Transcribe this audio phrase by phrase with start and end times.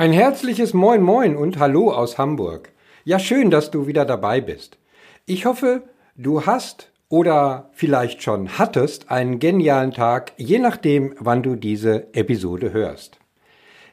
[0.00, 2.72] Ein herzliches Moin Moin und Hallo aus Hamburg.
[3.04, 4.78] Ja, schön, dass du wieder dabei bist.
[5.26, 5.82] Ich hoffe,
[6.16, 12.72] du hast oder vielleicht schon hattest einen genialen Tag, je nachdem, wann du diese Episode
[12.72, 13.18] hörst.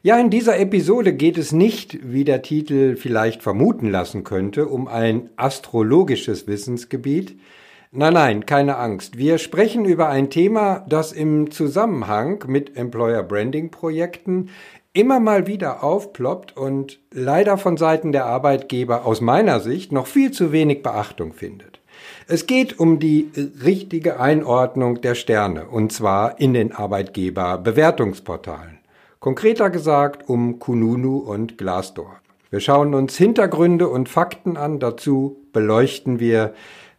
[0.02, 4.88] Ja, in dieser Episode geht es nicht, wie der Titel vielleicht vermuten lassen könnte, um
[4.88, 7.38] ein astrologisches Wissensgebiet.
[7.90, 9.18] Nein, nein, keine Angst.
[9.18, 14.48] Wir sprechen über ein Thema, das im Zusammenhang mit Employer Branding Projekten
[14.98, 20.32] immer mal wieder aufploppt und leider von Seiten der Arbeitgeber aus meiner Sicht noch viel
[20.32, 21.78] zu wenig Beachtung findet.
[22.26, 23.30] Es geht um die
[23.64, 28.80] richtige Einordnung der Sterne, und zwar in den Arbeitgeberbewertungsportalen.
[29.20, 32.16] Konkreter gesagt um Kununu und Glassdoor.
[32.50, 36.54] Wir schauen uns Hintergründe und Fakten an, dazu beleuchten wir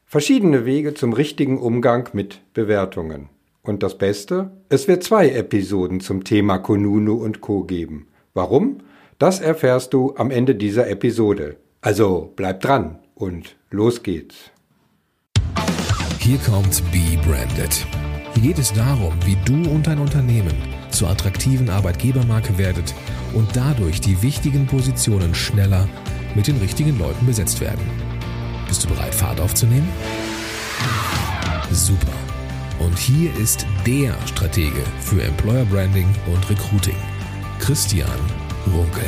[0.06, 3.28] verschiedene Wege zum richtigen Umgang mit Bewertungen.
[3.62, 8.08] Und das Beste, es wird zwei Episoden zum Thema Konunu und Co geben.
[8.34, 8.80] Warum?
[9.18, 11.58] Das erfährst du am Ende dieser Episode.
[11.82, 14.52] Also bleib dran und los geht's.
[16.20, 17.86] Hier kommt Be Branded.
[18.34, 20.54] Hier geht es darum, wie du und dein Unternehmen
[20.92, 22.94] zur attraktiven Arbeitgebermarke werdet
[23.34, 25.88] und dadurch die wichtigen Positionen schneller
[26.36, 27.86] mit den richtigen Leuten besetzt werden.
[28.68, 29.90] Bist du bereit, Fahrt aufzunehmen?
[31.72, 32.29] Super.
[32.80, 36.96] Und hier ist der Stratege für Employer Branding und Recruiting,
[37.60, 38.10] Christian
[38.74, 39.04] Runkel.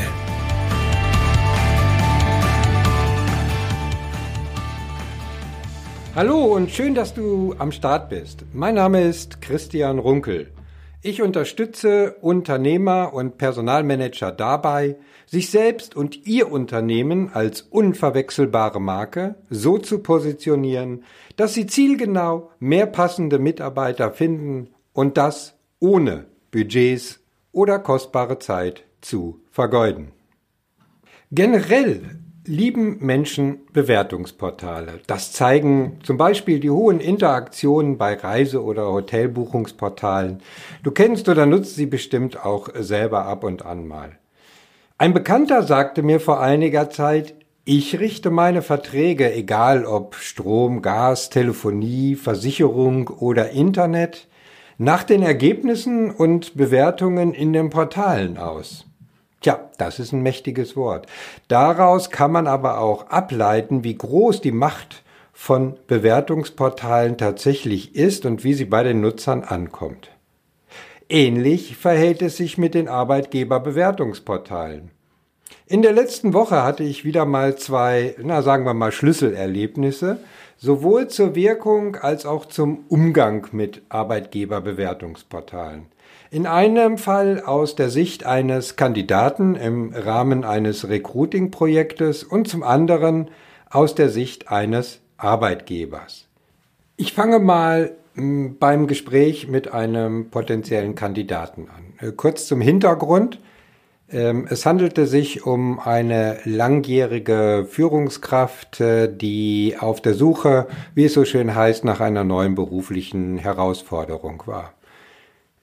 [6.13, 8.44] Hallo und schön, dass du am Start bist.
[8.53, 10.52] Mein Name ist Christian Runkel.
[11.03, 19.79] Ich unterstütze Unternehmer und Personalmanager dabei, sich selbst und ihr Unternehmen als unverwechselbare Marke so
[19.79, 21.03] zu positionieren,
[21.38, 27.19] dass sie zielgenau mehr passende Mitarbeiter finden und das ohne Budgets
[27.52, 30.11] oder kostbare Zeit zu vergeuden.
[31.31, 32.20] Generell
[32.52, 34.99] lieben Menschen Bewertungsportale.
[35.07, 40.41] Das zeigen zum Beispiel die hohen Interaktionen bei Reise- oder Hotelbuchungsportalen.
[40.84, 44.17] Du kennst oder nutzt sie bestimmt auch selber ab und an mal.
[44.97, 51.29] Ein Bekannter sagte mir vor einiger Zeit, ich richte meine Verträge, egal ob Strom, Gas,
[51.29, 54.28] Telefonie, Versicherung oder Internet,
[54.78, 58.91] nach den Ergebnissen und Bewertungen in den Portalen aus.
[59.41, 61.07] Tja, das ist ein mächtiges Wort.
[61.47, 65.02] Daraus kann man aber auch ableiten, wie groß die Macht
[65.34, 70.12] von Bewertungsportalen tatsächlich ist und wie sie bei den Nutzern ankommt.
[71.09, 74.91] Ähnlich verhält es sich mit den Arbeitgeberbewertungsportalen.
[75.66, 80.19] In der letzten Woche hatte ich wieder mal zwei, na sagen wir mal Schlüsselerlebnisse,
[80.58, 85.88] sowohl zur Wirkung als auch zum Umgang mit Arbeitgeberbewertungsportalen.
[86.34, 93.30] In einem Fall aus der Sicht eines Kandidaten im Rahmen eines Recruiting-Projektes und zum anderen
[93.69, 96.30] aus der Sicht eines Arbeitgebers.
[96.96, 102.08] Ich fange mal hm, beim Gespräch mit einem potenziellen Kandidaten an.
[102.08, 103.41] Äh, kurz zum Hintergrund.
[104.09, 111.14] Ähm, es handelte sich um eine langjährige Führungskraft, äh, die auf der Suche, wie es
[111.14, 114.72] so schön heißt, nach einer neuen beruflichen Herausforderung war.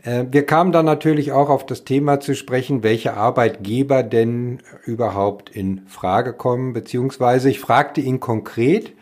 [0.09, 5.51] Äh, wir kamen dann natürlich auch auf das Thema zu sprechen, welche Arbeitgeber denn überhaupt
[5.51, 8.93] in Frage kommen, beziehungsweise ich fragte ihn konkret,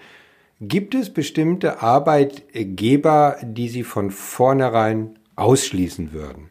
[0.61, 6.50] gibt es bestimmte Arbeitgeber, die Sie von vornherein ausschließen würden?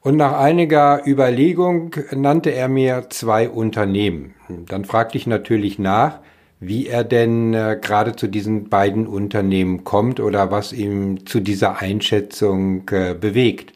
[0.00, 4.34] Und nach einiger Überlegung nannte er mir zwei Unternehmen.
[4.48, 6.20] Dann fragte ich natürlich nach,
[6.60, 11.80] wie er denn äh, gerade zu diesen beiden Unternehmen kommt oder was ihm zu dieser
[11.80, 13.72] Einschätzung äh, bewegt.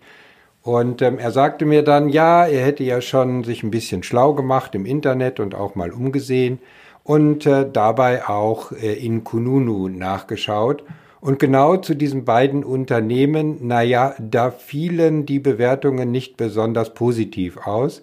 [0.63, 4.35] Und ähm, er sagte mir dann, ja, er hätte ja schon sich ein bisschen schlau
[4.35, 6.59] gemacht im Internet und auch mal umgesehen
[7.03, 10.85] und äh, dabei auch äh, in Kununu nachgeschaut.
[11.21, 18.03] Und genau zu diesen beiden Unternehmen, naja, da fielen die Bewertungen nicht besonders positiv aus.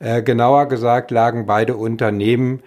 [0.00, 2.62] Äh, genauer gesagt lagen beide Unternehmen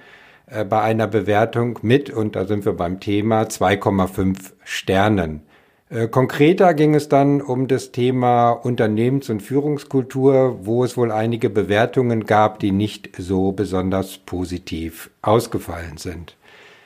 [0.51, 5.43] äh, bei einer Bewertung mit, und da sind wir beim Thema, 2,5 Sternen.
[5.89, 11.49] Äh, konkreter ging es dann um das Thema Unternehmens- und Führungskultur, wo es wohl einige
[11.49, 16.35] Bewertungen gab, die nicht so besonders positiv ausgefallen sind.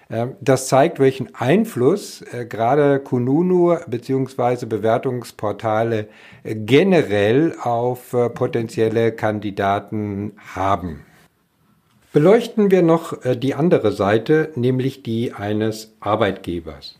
[0.09, 4.67] Äh, das zeigt, welchen Einfluss gerade Kununu bzw.
[4.67, 6.07] Bewertungsportale
[6.43, 11.03] generell auf potenzielle Kandidaten haben.
[12.15, 16.97] Beleuchten wir noch äh, die andere Seite, nämlich die eines Arbeitgebers.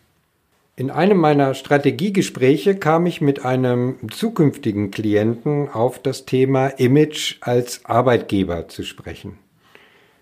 [0.76, 7.86] In einem meiner Strategiegespräche kam ich mit einem zukünftigen Klienten auf das Thema Image als
[7.86, 9.38] Arbeitgeber zu sprechen.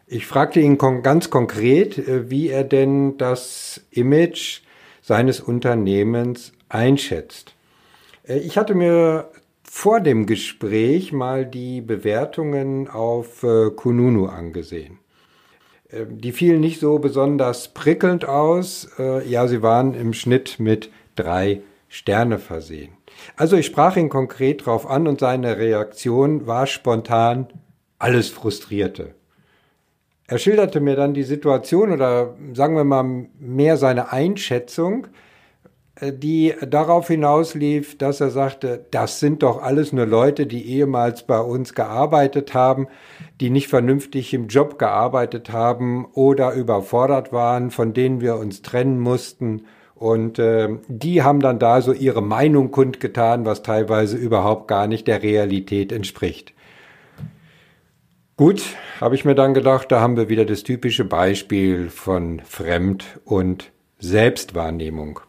[0.05, 4.61] Ich fragte ihn ganz konkret, äh, wie er denn das Image
[5.01, 7.55] seines Unternehmens einschätzt.
[8.27, 9.31] Äh, ich hatte mir
[9.63, 14.99] vor dem Gespräch mal die Bewertungen auf äh, Kununu angesehen.
[16.09, 18.89] Die fielen nicht so besonders prickelnd aus.
[18.97, 22.93] Ja, sie waren im Schnitt mit drei Sterne versehen.
[23.35, 27.47] Also ich sprach ihn konkret drauf an und seine Reaktion war spontan
[27.99, 29.13] alles frustrierte.
[30.27, 35.09] Er schilderte mir dann die Situation oder sagen wir mal mehr seine Einschätzung, äh,
[36.01, 41.39] die darauf hinauslief, dass er sagte, das sind doch alles nur Leute, die ehemals bei
[41.39, 42.87] uns gearbeitet haben,
[43.39, 48.99] die nicht vernünftig im Job gearbeitet haben oder überfordert waren, von denen wir uns trennen
[48.99, 49.65] mussten.
[49.93, 55.07] Und äh, die haben dann da so ihre Meinung kundgetan, was teilweise überhaupt gar nicht
[55.07, 56.53] der Realität entspricht.
[58.35, 58.63] Gut,
[58.99, 63.71] habe ich mir dann gedacht, da haben wir wieder das typische Beispiel von Fremd- und
[63.99, 65.19] Selbstwahrnehmung.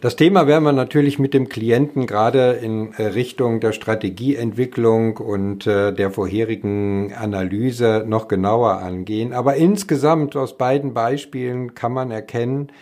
[0.00, 5.66] Das Thema werden wir natürlich mit dem Klienten gerade in äh, Richtung der Strategieentwicklung und
[5.66, 9.32] äh, der vorherigen Analyse noch genauer angehen.
[9.32, 12.72] Aber insgesamt aus beiden Beispielen kann man erkennen,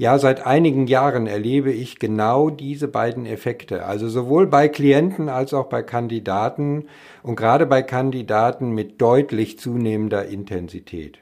[0.00, 3.84] ja, seit einigen Jahren erlebe ich genau diese beiden Effekte.
[3.84, 6.84] Also sowohl bei Klienten als auch bei Kandidaten
[7.24, 11.18] und gerade bei Kandidaten mit deutlich zunehmender Intensität.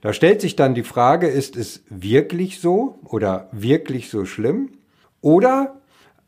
[0.00, 4.70] Da stellt sich dann die Frage, ist es wirklich so oder wirklich so schlimm?
[5.20, 5.80] Oder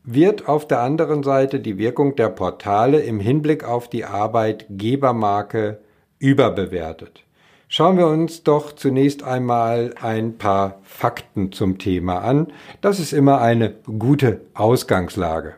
[0.02, 5.80] wird auf der anderen Seite die Wirkung der Portale im Hinblick auf die Arbeitgebermarke
[6.18, 7.24] überbewertet?
[7.68, 12.48] Schauen wir uns doch zunächst einmal ein paar Fakten zum Thema an.
[12.80, 15.54] Das ist immer eine gute Ausgangslage.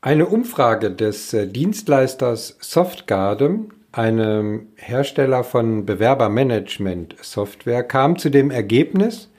[0.00, 9.30] Eine Umfrage des äh, Dienstleisters Softgarden, einem Hersteller von Bewerbermanagement-Software, kam zu dem Ergebnis,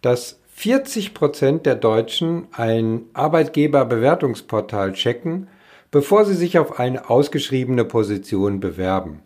[0.00, 5.48] dass 40 Prozent der Deutschen ein Arbeitgeberbewertungsportal checken,
[5.90, 9.22] bevor sie sich auf eine ausgeschriebene Position bewerben.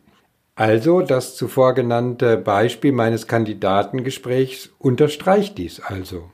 [0.55, 6.31] Also das zuvor genannte Beispiel meines Kandidatengesprächs unterstreicht dies also.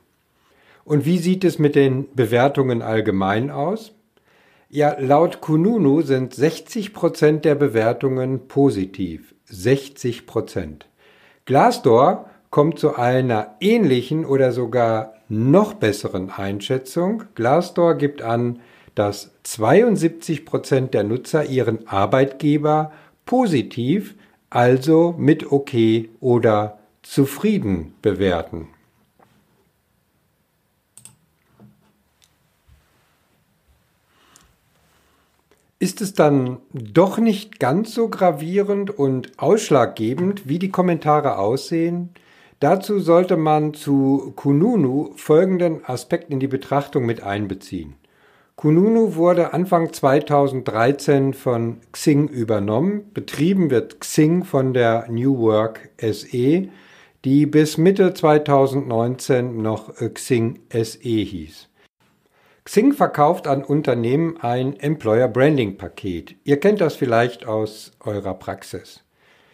[0.85, 3.95] Und wie sieht es mit den Bewertungen allgemein aus?
[4.71, 9.35] Ja, laut Kununu sind 60 Prozent der Bewertungen positiv.
[9.47, 10.87] 60 Prozent.
[11.47, 17.23] Glassdoor kommt zu einer ähnlichen oder sogar noch besseren Einschätzung.
[17.35, 18.61] Glassdoor gibt an,
[18.95, 22.93] dass 72 Prozent der Nutzer ihren Arbeitgeber
[23.25, 24.17] positiv,
[24.51, 28.69] also mit okay oder zufrieden bewerten.
[35.81, 42.11] Ist es dann doch nicht ganz so gravierend und ausschlaggebend, wie die Kommentare aussehen?
[42.59, 47.95] Dazu sollte man zu Kununu folgenden Aspekt in die Betrachtung mit einbeziehen.
[48.57, 53.13] Kununu wurde Anfang 2013 von Xing übernommen.
[53.15, 56.69] Betrieben wird Xing von der New Work SE,
[57.25, 61.68] die bis Mitte 2019 noch Xing SE hieß.
[62.69, 66.35] Xing verkauft an Unternehmen ein Employer Branding Paket.
[66.45, 69.03] Ihr kennt das vielleicht aus eurer Praxis.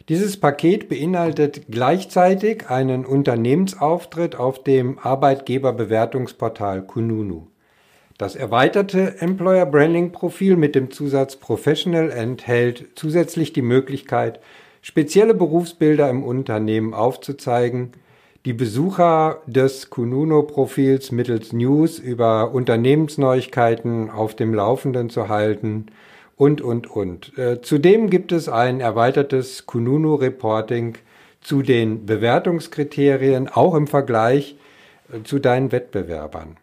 [0.08, 7.46] Dieses Paket beinhaltet gleichzeitig einen Unternehmensauftritt auf dem Arbeitgeberbewertungsportal Kununu.
[8.19, 14.41] Das erweiterte Employer Branding Profil mit dem Zusatz Professional enthält zusätzlich die Möglichkeit,
[14.82, 17.93] spezielle Berufsbilder im Unternehmen aufzuzeigen,
[18.44, 25.86] die Besucher des Kununo-Profils mittels News über Unternehmensneuigkeiten auf dem Laufenden zu halten
[26.36, 27.39] und, und, und.
[27.39, 30.98] Äh, zudem gibt es ein erweitertes Kununu-Reporting
[31.41, 34.56] zu den Bewertungskriterien, auch im Vergleich
[35.10, 36.56] äh, zu deinen Wettbewerbern.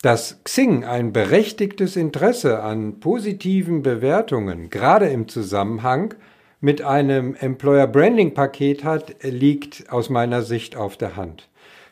[0.00, 6.14] Dass Xing ein berechtigtes Interesse an positiven Bewertungen, gerade im Zusammenhang
[6.62, 11.48] mit einem Employer Branding Paket hat, liegt aus meiner Sicht auf der Hand.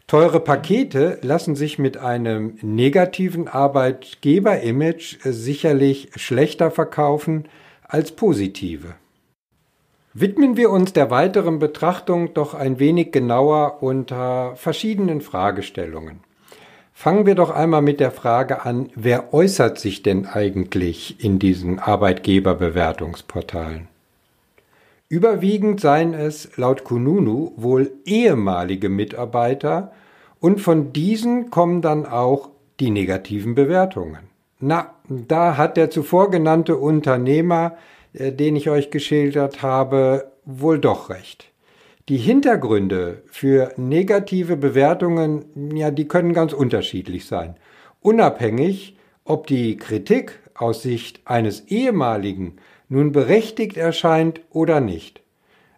[0.06, 7.48] Teure Pakete lassen sich mit einem negativen Arbeitgeber-Image sicherlich schlechter verkaufen
[7.82, 8.94] als positive.
[10.14, 16.20] Widmen wir uns der weiteren Betrachtung doch ein wenig genauer unter verschiedenen Fragestellungen.
[16.92, 21.78] Fangen wir doch einmal mit der Frage an, wer äußert sich denn eigentlich in diesen
[21.78, 23.88] Arbeitgeberbewertungsportalen?
[25.10, 29.90] Überwiegend seien es laut Kununu wohl ehemalige Mitarbeiter
[30.38, 34.30] Und von diesen kommen dann auch die negativen Bewertungen.
[34.60, 37.76] Na, da hat der zuvor genannte Unternehmer,
[38.12, 41.50] äh, den ich euch geschildert habe, wohl doch recht.
[42.08, 47.56] Die Hintergründe für negative Bewertungen, ja, die können ganz unterschiedlich sein.
[48.00, 52.58] Unabhängig, ob die Kritik aus Sicht eines ehemaligen
[52.90, 55.22] nun berechtigt erscheint oder nicht.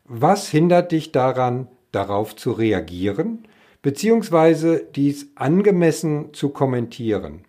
[0.05, 3.47] Was hindert dich daran, darauf zu reagieren,
[3.83, 7.45] beziehungsweise dies angemessen zu kommentieren?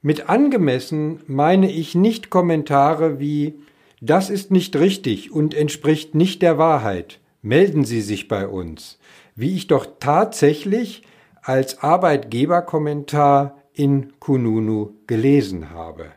[0.00, 3.58] Mit angemessen meine ich nicht Kommentare wie
[4.00, 7.18] das ist nicht richtig und entspricht nicht der Wahrheit.
[7.42, 8.98] Melden Sie sich bei uns,
[9.34, 11.02] wie ich doch tatsächlich
[11.42, 16.12] als Arbeitgeberkommentar in Kununu gelesen habe.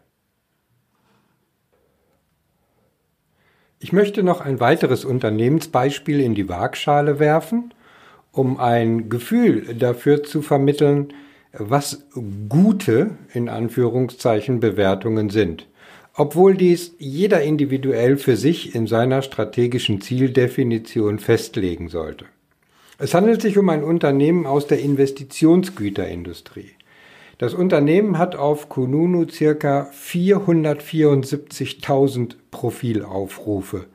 [3.83, 7.73] Ich möchte noch ein weiteres Unternehmensbeispiel in die Waagschale werfen,
[8.31, 11.13] um ein Gefühl dafür zu vermitteln,
[11.51, 12.05] was
[12.47, 15.67] gute, in Anführungszeichen, Bewertungen sind.
[16.13, 22.25] Obwohl dies jeder individuell für sich in seiner strategischen Zieldefinition festlegen sollte.
[22.99, 26.69] Es handelt sich um ein Unternehmen aus der Investitionsgüterindustrie.
[27.41, 33.87] Das Unternehmen hat auf Kununu circa 474.000 Profilaufrufe.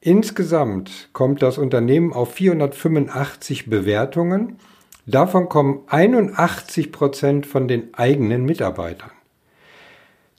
[0.00, 4.56] Insgesamt kommt das Unternehmen auf 485 Bewertungen.
[5.04, 9.10] Davon kommen 81 Prozent von den eigenen Mitarbeitern.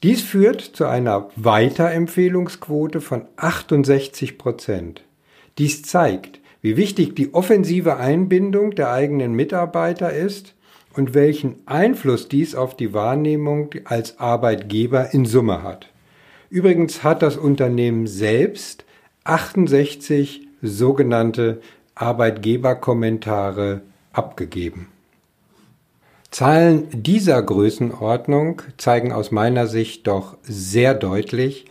[0.01, 5.03] Dies führt zu einer Weiterempfehlungsquote von 68 Prozent.
[5.59, 10.55] Dies zeigt, wie wichtig die offensive Einbindung der eigenen Mitarbeiter ist
[10.99, 15.87] und welchen Einfluss dies auf die Wahrnehmung als Arbeitgeber in Summe hat.
[16.49, 18.83] Übrigens hat das Unternehmen selbst
[19.23, 21.61] 68 sogenannte
[21.95, 23.79] Arbeitgeberkommentare
[24.11, 24.89] abgegeben.
[26.31, 31.63] Zahlen dieser Größenordnung zeigen aus meiner Sicht doch sehr deutlich,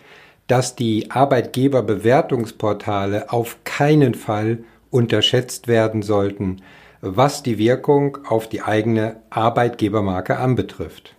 [0.46, 6.62] dass die Arbeitgeberbewertungsportale auf keinen Fall unterschätzt werden sollten,
[7.00, 11.14] was die Wirkung auf die eigene Arbeitgebermarke anbetrifft.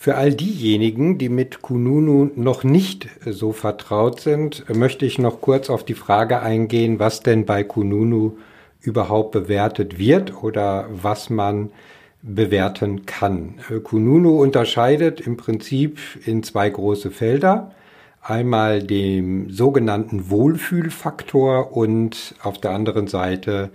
[0.00, 5.68] Für all diejenigen, die mit Kununu noch nicht so vertraut sind, möchte ich noch kurz
[5.68, 8.38] auf die Frage eingehen, was denn bei Kununu
[8.80, 11.70] überhaupt bewertet wird oder was man
[12.22, 13.54] bewerten kann.
[13.82, 17.72] Kununu unterscheidet im Prinzip in zwei große Felder
[18.28, 23.70] einmal dem sogenannten Wohlfühlfaktor und auf der anderen Seite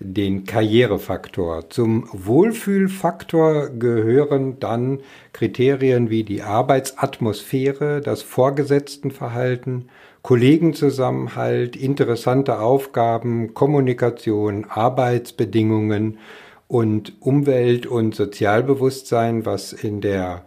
[0.00, 1.70] den Karrierefaktor.
[1.70, 4.98] Zum Wohlfühlfaktor gehören dann
[5.32, 9.88] Kriterien wie die Arbeitsatmosphäre, das Vorgesetztenverhalten,
[10.22, 16.18] Kollegenzusammenhalt, interessante Aufgaben, Kommunikation, Arbeitsbedingungen
[16.66, 20.44] und Umwelt- und Sozialbewusstsein, was in der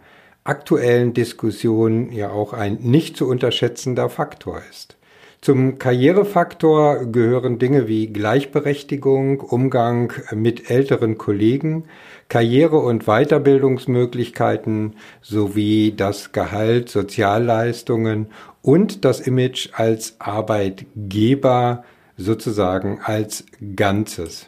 [0.48, 4.96] aktuellen Diskussion ja auch ein nicht zu unterschätzender Faktor ist.
[5.40, 11.84] Zum Karrierefaktor gehören Dinge wie Gleichberechtigung, Umgang mit älteren Kollegen,
[12.28, 18.28] Karriere- und Weiterbildungsmöglichkeiten sowie das Gehalt, Sozialleistungen
[18.62, 21.84] und das Image als Arbeitgeber
[22.16, 23.44] sozusagen als
[23.76, 24.46] Ganzes.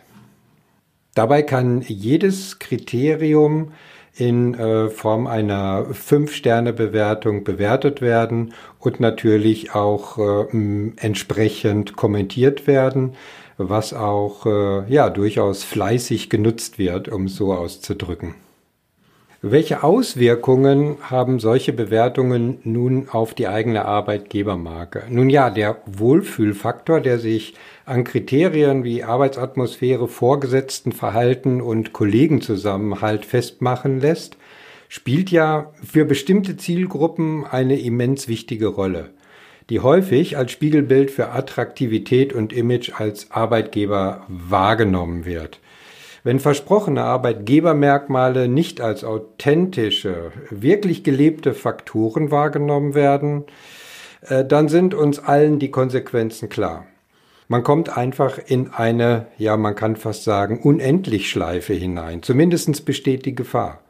[1.14, 3.72] Dabei kann jedes Kriterium
[4.18, 13.14] in äh, Form einer Fünf-Sterne-Bewertung bewertet werden und natürlich auch äh, entsprechend kommentiert werden,
[13.58, 18.34] was auch äh, ja durchaus fleißig genutzt wird, um so auszudrücken.
[19.40, 25.04] Welche Auswirkungen haben solche Bewertungen nun auf die eigene Arbeitgebermarke?
[25.10, 27.54] Nun ja, der Wohlfühlfaktor, der sich
[27.86, 34.36] an Kriterien wie Arbeitsatmosphäre, Vorgesetztenverhalten und Kollegenzusammenhalt festmachen lässt,
[34.88, 39.10] spielt ja für bestimmte Zielgruppen eine immens wichtige Rolle,
[39.70, 45.60] die häufig als Spiegelbild für Attraktivität und Image als Arbeitgeber wahrgenommen wird.
[46.24, 53.44] Wenn versprochene Arbeitgebermerkmale nicht als authentische, wirklich gelebte Faktoren wahrgenommen werden,
[54.22, 56.86] äh, dann sind uns allen die Konsequenzen klar.
[57.50, 62.22] Man kommt einfach in eine, ja, man kann fast sagen, Unendlichschleife hinein.
[62.22, 63.80] Zumindest besteht die Gefahr.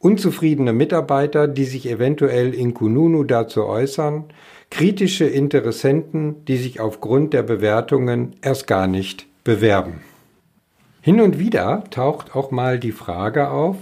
[0.00, 4.24] Unzufriedene Mitarbeiter, die sich eventuell in Kununu dazu äußern,
[4.70, 10.00] kritische Interessenten, die sich aufgrund der Bewertungen erst gar nicht bewerben.
[11.02, 13.76] Hin und wieder taucht auch mal die Frage auf,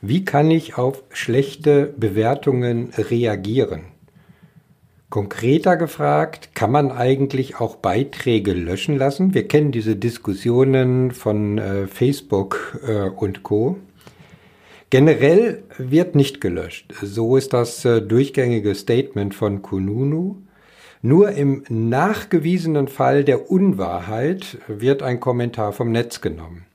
[0.00, 3.82] wie kann ich auf schlechte Bewertungen reagieren?
[5.08, 9.34] Konkreter gefragt, kann man eigentlich auch Beiträge löschen lassen?
[9.34, 13.78] Wir kennen diese Diskussionen von äh, Facebook äh, und Co.
[14.90, 16.92] Generell wird nicht gelöscht.
[17.00, 20.36] So ist das äh, durchgängige Statement von Kununu.
[21.00, 26.66] Nur im nachgewiesenen Fall der Unwahrheit wird ein Kommentar vom Netz genommen.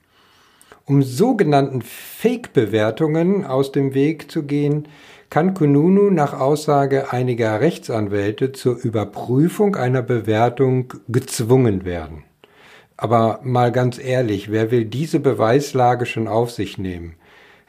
[0.86, 4.88] Um sogenannten Fake-Bewertungen aus dem Weg zu gehen,
[5.30, 12.24] kann Kununu nach Aussage einiger Rechtsanwälte zur Überprüfung einer Bewertung gezwungen werden.
[12.98, 17.16] Aber mal ganz ehrlich, wer will diese Beweislage schon auf sich nehmen?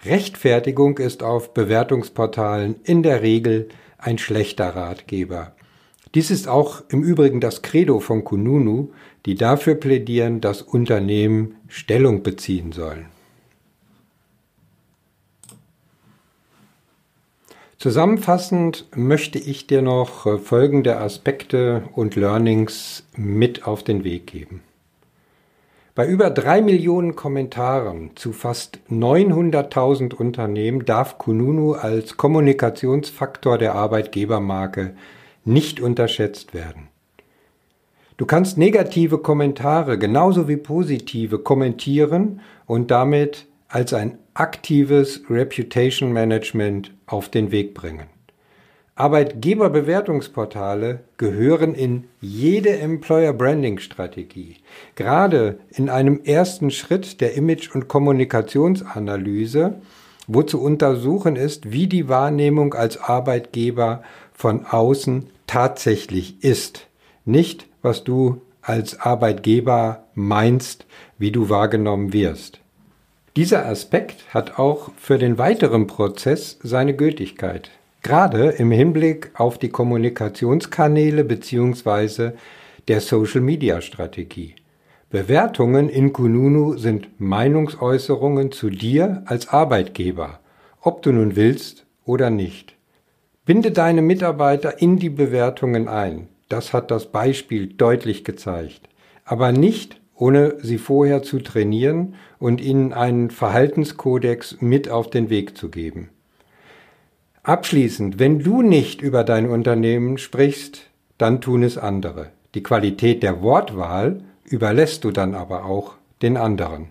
[0.05, 5.55] Rechtfertigung ist auf Bewertungsportalen in der Regel ein schlechter Ratgeber.
[6.15, 8.91] Dies ist auch im Übrigen das Credo von Kununu,
[9.27, 13.07] die dafür plädieren, dass Unternehmen Stellung beziehen sollen.
[17.79, 24.63] Zusammenfassend möchte ich dir noch folgende Aspekte und Learnings mit auf den Weg geben.
[25.97, 34.95] Bei über drei Millionen Kommentaren zu fast 900.000 Unternehmen darf Kununu als Kommunikationsfaktor der Arbeitgebermarke
[35.45, 36.89] nicht unterschätzt werden.
[38.17, 46.95] Du kannst negative Kommentare genauso wie positive kommentieren und damit als ein aktives Reputation Management
[47.07, 48.07] auf den Weg bringen.
[48.97, 54.59] Arbeitgeberbewertungsportale gehören in jede Employer Branding Strategie.
[54.95, 59.81] Gerade in einem ersten Schritt der Image- und Kommunikationsanalyse,
[60.29, 66.89] wo zu untersuchen ist, wie die Wahrnehmung als Arbeitgeber von außen tatsächlich ist.
[67.25, 70.85] Nicht, was du als Arbeitgeber meinst,
[71.17, 72.59] wie du wahrgenommen wirst.
[73.37, 77.71] Dieser Aspekt hat auch für den weiteren Prozess seine Gültigkeit
[78.03, 82.33] gerade im Hinblick auf die Kommunikationskanäle bzw.
[82.89, 84.57] der Social-Media-Strategie.
[85.09, 90.41] Bewertungen in Kununu sind Meinungsäußerungen zu dir als Arbeitgeber,
[90.81, 92.75] ob du nun willst oder nicht.
[93.47, 96.29] Binde deine Mitarbeiter in die Bewertungen ein.
[96.49, 98.89] Das hat das Beispiel deutlich gezeigt.
[99.27, 105.59] Aber nicht, ohne sie vorher zu trainieren und ihnen einen Verhaltenskodex mit auf den Weg
[105.59, 106.09] zu geben.
[107.43, 110.83] Abschließend, wenn du nicht über dein Unternehmen sprichst,
[111.19, 112.31] dann tun es andere.
[112.55, 116.89] Die Qualität der Wortwahl überlässt du dann aber auch den anderen.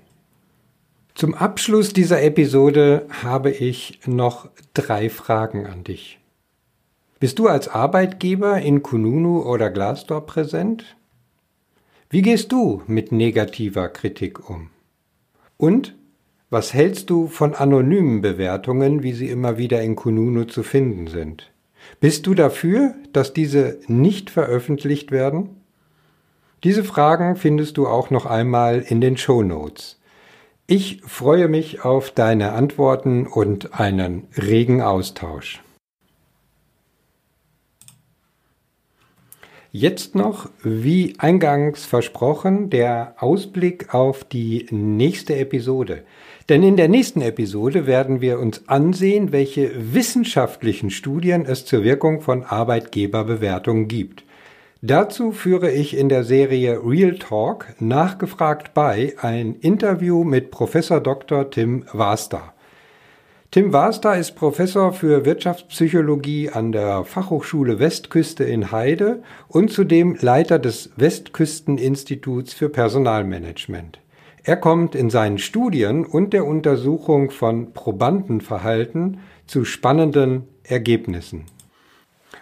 [1.16, 6.20] Zum Abschluss dieser Episode habe ich noch drei Fragen an dich.
[7.24, 10.98] Bist du als Arbeitgeber in Kununu oder Glassdoor präsent?
[12.10, 14.72] Wie gehst du mit negativer Kritik um?
[15.56, 15.96] Und
[16.50, 21.50] was hältst du von anonymen Bewertungen, wie sie immer wieder in Kununu zu finden sind?
[22.02, 25.62] Bist du dafür, dass diese nicht veröffentlicht werden?
[26.66, 29.98] Diese Fragen findest du auch noch einmal in den Show Notes.
[30.68, 35.64] Ich freue mich auf deine Antworten und einen regen Austausch.
[39.76, 46.04] Jetzt noch, wie eingangs versprochen, der Ausblick auf die nächste Episode.
[46.48, 52.22] Denn in der nächsten Episode werden wir uns ansehen, welche wissenschaftlichen Studien es zur Wirkung
[52.22, 54.26] von Arbeitgeberbewertungen gibt.
[54.84, 61.50] Dazu führe ich in der Serie Real Talk nachgefragt bei ein Interview mit Professor Dr.
[61.50, 62.53] Tim Waster.
[63.54, 70.58] Tim Waster ist Professor für Wirtschaftspsychologie an der Fachhochschule Westküste in Heide und zudem Leiter
[70.58, 74.00] des Westküsteninstituts für Personalmanagement.
[74.42, 81.44] Er kommt in seinen Studien und der Untersuchung von Probandenverhalten zu spannenden Ergebnissen.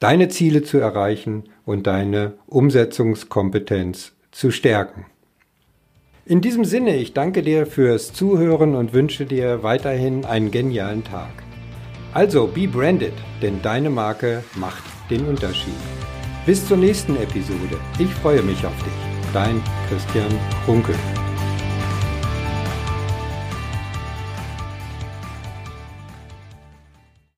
[0.00, 5.04] deine Ziele zu erreichen und deine Umsetzungskompetenz zu stärken.
[6.28, 11.30] In diesem Sinne, ich danke dir fürs Zuhören und wünsche dir weiterhin einen genialen Tag.
[12.12, 15.72] Also, be branded, denn deine Marke macht den Unterschied.
[16.44, 17.80] Bis zur nächsten Episode.
[17.98, 19.32] Ich freue mich auf dich.
[19.32, 20.96] Dein Christian Runkel.